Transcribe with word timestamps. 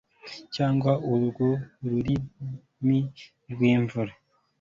cyangwa 0.55 0.91
urwo 1.13 1.49
rurimi 1.89 2.99
rwimvura 3.51 4.13